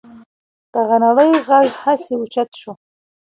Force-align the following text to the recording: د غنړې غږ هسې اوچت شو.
د 0.73 0.75
غنړې 0.89 1.31
غږ 1.47 1.67
هسې 1.81 2.13
اوچت 2.17 2.49
شو. 2.61 2.71